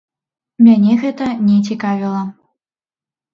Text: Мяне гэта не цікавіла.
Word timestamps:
Мяне 0.67 0.95
гэта 1.03 1.27
не 1.51 1.59
цікавіла. 1.67 2.23